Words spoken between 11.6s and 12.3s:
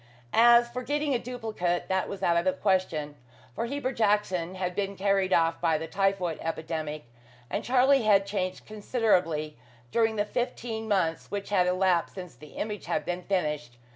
elapsed